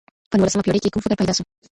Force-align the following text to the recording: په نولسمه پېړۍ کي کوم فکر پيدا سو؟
په 0.29 0.35
نولسمه 0.39 0.63
پېړۍ 0.65 0.79
کي 0.83 0.89
کوم 0.93 1.03
فکر 1.03 1.17
پيدا 1.19 1.33
سو؟ 1.37 1.43